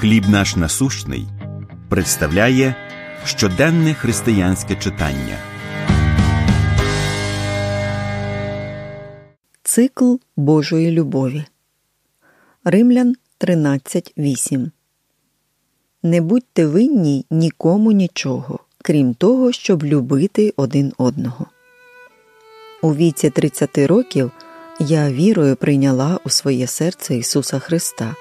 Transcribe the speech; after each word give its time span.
Хліб 0.00 0.28
наш 0.28 0.56
насущний 0.56 1.26
представляє 1.88 2.74
щоденне 3.24 3.94
християнське 3.94 4.76
читання. 4.76 5.38
Цикл 9.62 10.14
Божої 10.36 10.90
любові. 10.90 11.44
Римлян 12.64 13.14
13.8 13.40 14.70
Не 16.02 16.20
будьте 16.20 16.66
винні 16.66 17.26
нікому 17.30 17.92
нічого, 17.92 18.58
крім 18.82 19.14
того, 19.14 19.52
щоб 19.52 19.84
любити 19.84 20.54
один 20.56 20.92
одного. 20.98 21.46
У 22.82 22.94
віці 22.94 23.30
30 23.30 23.78
років 23.78 24.30
я 24.80 25.12
вірою 25.12 25.56
прийняла 25.56 26.18
у 26.24 26.30
своє 26.30 26.66
серце 26.66 27.16
Ісуса 27.16 27.58
Христа, 27.58 28.14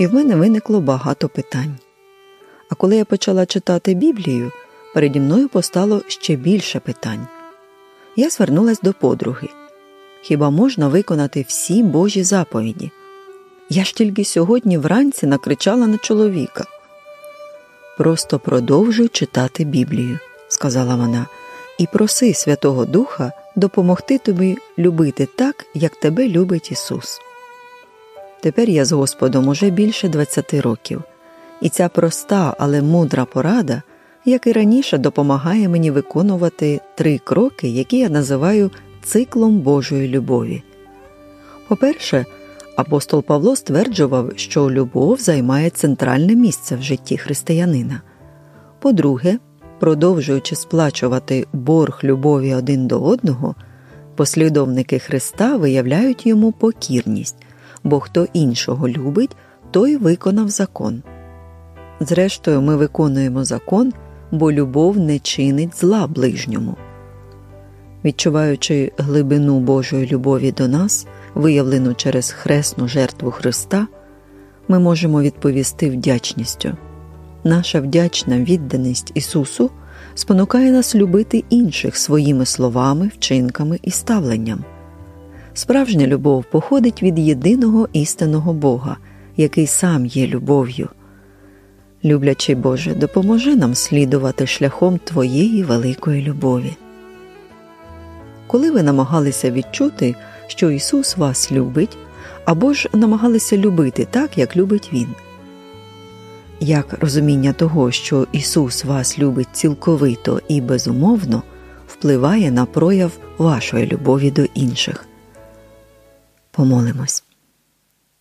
і 0.00 0.06
в 0.06 0.14
мене 0.14 0.36
виникло 0.36 0.80
багато 0.80 1.28
питань. 1.28 1.76
А 2.70 2.74
коли 2.74 2.96
я 2.96 3.04
почала 3.04 3.46
читати 3.46 3.94
Біблію, 3.94 4.52
переді 4.94 5.20
мною 5.20 5.48
постало 5.48 6.02
ще 6.08 6.36
більше 6.36 6.80
питань. 6.80 7.26
Я 8.16 8.30
звернулась 8.30 8.80
до 8.80 8.92
подруги. 8.92 9.48
Хіба 10.22 10.50
можна 10.50 10.88
виконати 10.88 11.44
всі 11.48 11.82
Божі 11.82 12.22
заповіді? 12.22 12.90
Я 13.70 13.84
ж 13.84 13.94
тільки 13.94 14.24
сьогодні 14.24 14.78
вранці 14.78 15.26
накричала 15.26 15.86
на 15.86 15.98
чоловіка. 15.98 16.64
Просто 17.98 18.38
продовжуй 18.38 19.08
читати 19.08 19.64
Біблію, 19.64 20.18
сказала 20.48 20.96
вона, 20.96 21.26
і 21.78 21.86
проси 21.86 22.34
Святого 22.34 22.84
Духа 22.84 23.32
допомогти 23.56 24.18
тобі 24.18 24.58
любити 24.78 25.28
так, 25.36 25.66
як 25.74 25.96
тебе 25.96 26.28
любить 26.28 26.72
Ісус. 26.72 27.20
Тепер 28.46 28.70
я 28.70 28.84
з 28.84 28.92
Господом 28.92 29.48
уже 29.48 29.70
більше 29.70 30.08
20 30.08 30.54
років, 30.54 31.02
і 31.60 31.68
ця 31.68 31.88
проста, 31.88 32.56
але 32.58 32.82
мудра 32.82 33.24
порада, 33.24 33.82
як 34.24 34.46
і 34.46 34.52
раніше, 34.52 34.98
допомагає 34.98 35.68
мені 35.68 35.90
виконувати 35.90 36.80
три 36.94 37.18
кроки, 37.18 37.68
які 37.68 37.98
я 37.98 38.08
називаю 38.08 38.70
циклом 39.02 39.60
Божої 39.60 40.08
любові. 40.08 40.62
По-перше, 41.68 42.24
апостол 42.76 43.22
Павло 43.22 43.56
стверджував, 43.56 44.32
що 44.36 44.70
любов 44.70 45.20
займає 45.20 45.70
центральне 45.70 46.34
місце 46.34 46.76
в 46.76 46.82
житті 46.82 47.16
християнина. 47.16 48.00
По-друге, 48.78 49.38
продовжуючи 49.80 50.56
сплачувати 50.56 51.46
борг 51.52 52.00
любові 52.04 52.54
один 52.54 52.86
до 52.86 53.00
одного, 53.00 53.54
послідовники 54.16 54.98
Христа 54.98 55.56
виявляють 55.56 56.26
йому 56.26 56.52
покірність, 56.52 57.45
бо 57.86 58.00
хто 58.00 58.26
іншого 58.32 58.88
любить, 58.88 59.36
той 59.70 59.96
виконав 59.96 60.48
закон. 60.48 61.02
Зрештою, 62.00 62.62
ми 62.62 62.76
виконуємо 62.76 63.44
закон, 63.44 63.92
бо 64.30 64.52
любов 64.52 64.98
не 64.98 65.18
чинить 65.18 65.80
зла 65.80 66.06
ближньому. 66.06 66.76
Відчуваючи 68.04 68.92
глибину 68.98 69.60
Божої 69.60 70.06
любові 70.06 70.52
до 70.52 70.68
нас, 70.68 71.06
виявлену 71.34 71.94
через 71.94 72.30
хресну 72.30 72.88
жертву 72.88 73.30
Христа, 73.30 73.86
ми 74.68 74.78
можемо 74.78 75.22
відповісти 75.22 75.90
вдячністю. 75.90 76.72
Наша 77.44 77.80
вдячна 77.80 78.38
відданість 78.38 79.12
Ісусу 79.14 79.70
спонукає 80.14 80.72
нас 80.72 80.94
любити 80.94 81.44
інших 81.50 81.96
своїми 81.96 82.46
словами, 82.46 83.10
вчинками 83.14 83.78
і 83.82 83.90
ставленням. 83.90 84.64
Справжня 85.56 86.06
любов 86.06 86.44
походить 86.44 87.02
від 87.02 87.18
єдиного 87.18 87.88
істинного 87.92 88.52
Бога, 88.52 88.96
який 89.36 89.66
сам 89.66 90.06
є 90.06 90.26
любов'ю. 90.26 90.88
Люблячий 92.04 92.54
Боже, 92.54 92.94
допоможи 92.94 93.56
нам 93.56 93.74
слідувати 93.74 94.46
шляхом 94.46 94.98
Твоєї 95.04 95.62
великої 95.62 96.22
любові. 96.22 96.76
Коли 98.46 98.70
ви 98.70 98.82
намагалися 98.82 99.50
відчути, 99.50 100.14
що 100.46 100.70
Ісус 100.70 101.16
вас 101.16 101.52
любить, 101.52 101.96
або 102.44 102.72
ж 102.72 102.88
намагалися 102.92 103.56
любити 103.56 104.06
так, 104.10 104.38
як 104.38 104.56
любить 104.56 104.90
Він. 104.92 105.08
Як 106.60 106.98
розуміння 107.00 107.52
того, 107.52 107.90
що 107.90 108.26
Ісус 108.32 108.84
вас 108.84 109.18
любить 109.18 109.48
цілковито 109.52 110.40
і 110.48 110.60
безумовно, 110.60 111.42
впливає 111.88 112.50
на 112.50 112.64
прояв 112.66 113.12
вашої 113.38 113.86
любові 113.86 114.30
до 114.30 114.44
інших. 114.54 115.06
Помолимось. 116.56 117.24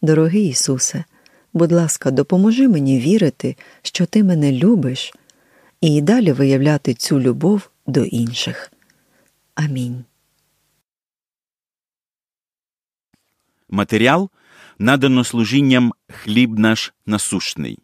Дорогий 0.02 0.48
Ісусе, 0.48 1.04
будь 1.54 1.72
ласка, 1.72 2.12
допоможи 2.12 2.68
мені 2.68 3.00
вірити, 3.00 3.56
що 3.82 4.06
Ти 4.06 4.24
мене 4.24 4.52
любиш, 4.52 5.14
і 5.82 6.02
далі 6.02 6.32
виявляти 6.32 6.94
цю 6.94 7.20
любов 7.20 7.70
до 7.88 8.04
інших. 8.04 8.72
Амінь. 9.56 10.06
Матеріал 13.70 14.30
надано 14.80 15.24
служінням 15.24 15.94
хліб 16.08 16.60
наш 16.60 16.94
насущний. 17.06 17.80